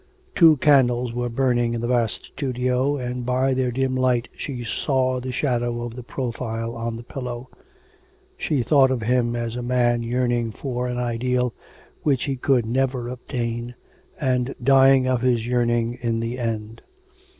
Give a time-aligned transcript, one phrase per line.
[0.35, 5.19] Two candles were burning in the vast studio, and by their dim light she saw
[5.19, 7.49] the shadow of the profile on the pillow.
[8.35, 11.53] She thought of him as a man yearning for an ideal
[12.01, 13.75] which he could never attain,
[14.19, 16.81] and dying of his yearning in the end!